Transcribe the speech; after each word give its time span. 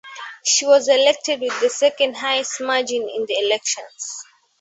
She 0.43 0.65
was 0.65 0.87
elected 0.87 1.41
with 1.41 1.59
the 1.59 1.69
second 1.69 2.17
highest 2.17 2.59
margin 2.59 3.07
in 3.07 3.25
the 3.27 3.37
elections. 3.45 4.23